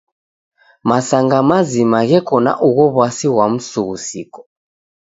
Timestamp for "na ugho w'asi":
2.45-3.27